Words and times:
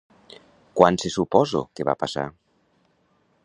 Quan 0.79 0.97
se 1.03 1.11
suposo 1.17 1.61
que 1.79 1.87
va 1.91 1.97
passar? 2.05 2.27